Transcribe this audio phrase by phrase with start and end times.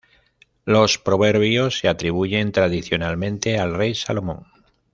[0.65, 4.47] Los Proverbios se atribuyen tradicionalmente al rey Salomón.